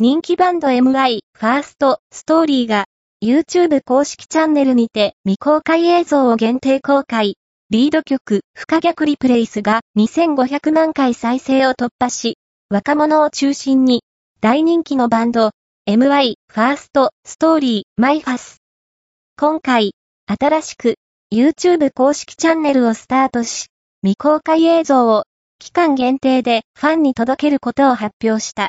[0.00, 2.84] 人気バンド MI ファーストストーリーが
[3.20, 7.34] YouTube 公式チャンネルにて未公開映像を限定公開。
[7.70, 12.38] リード曲、不可逆リプレイスが2500万回再生を突破し、
[12.70, 14.04] 若者を中心に
[14.40, 15.50] 大人気のバンド
[15.88, 18.58] MI ファーストストーリーマイファス。
[19.36, 19.94] 今回、
[20.28, 20.94] 新しく
[21.34, 23.66] YouTube 公式チャンネルをスタートし、
[24.02, 25.24] 未公開映像を
[25.58, 28.66] 期間限定でファンに届けることを発表した。